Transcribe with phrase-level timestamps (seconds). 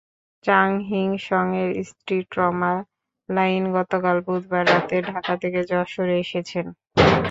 [0.45, 2.73] চাং Hing সংয়ের স্ত্রী trauma
[3.29, 6.65] line গতকাল বুধবার রাতে ঢাকা থেকে যশোরে এসেছেন।